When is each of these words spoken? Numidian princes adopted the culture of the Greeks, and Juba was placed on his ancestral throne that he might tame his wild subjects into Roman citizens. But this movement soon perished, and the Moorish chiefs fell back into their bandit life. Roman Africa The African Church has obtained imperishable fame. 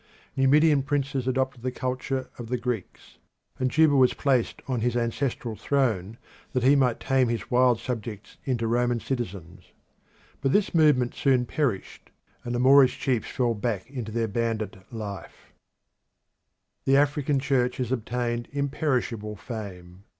Numidian 0.35 0.81
princes 0.81 1.27
adopted 1.27 1.61
the 1.61 1.69
culture 1.71 2.31
of 2.39 2.47
the 2.47 2.57
Greeks, 2.57 3.19
and 3.59 3.69
Juba 3.69 3.95
was 3.95 4.15
placed 4.15 4.63
on 4.67 4.79
his 4.79 4.97
ancestral 4.97 5.55
throne 5.55 6.17
that 6.53 6.63
he 6.63 6.75
might 6.75 6.99
tame 6.99 7.27
his 7.27 7.51
wild 7.51 7.79
subjects 7.79 8.37
into 8.43 8.65
Roman 8.65 8.99
citizens. 8.99 9.73
But 10.41 10.53
this 10.53 10.73
movement 10.73 11.13
soon 11.13 11.45
perished, 11.45 12.09
and 12.43 12.55
the 12.55 12.59
Moorish 12.59 12.97
chiefs 12.99 13.29
fell 13.29 13.53
back 13.53 13.91
into 13.91 14.11
their 14.11 14.27
bandit 14.27 14.91
life. 14.91 15.53
Roman 16.87 16.97
Africa 16.97 16.97
The 16.97 16.97
African 16.97 17.39
Church 17.39 17.77
has 17.77 17.91
obtained 17.91 18.47
imperishable 18.51 19.35
fame. 19.35 20.05